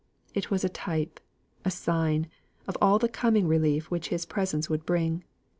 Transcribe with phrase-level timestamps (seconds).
[0.33, 1.19] It was a type,
[1.63, 2.25] a sign,
[2.67, 5.23] of all the coming relief which his presence would bring.